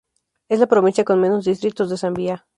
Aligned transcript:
Es 0.49 0.59
la 0.59 0.65
provincia 0.65 1.03
con 1.05 1.21
menos 1.21 1.45
distritos 1.45 1.91
de 1.91 1.97
Zambia. 1.97 2.47